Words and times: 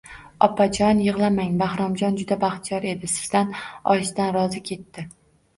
Opajon, 0.45 1.01
yig`lamang, 1.07 1.51
Bahromjon 1.59 2.17
juda 2.21 2.37
baxtiyor 2.45 2.87
edi, 2.95 3.11
sizdan 3.19 3.53
oyisidan 3.95 4.35
rozi 4.39 4.65
ketdi 4.73 5.07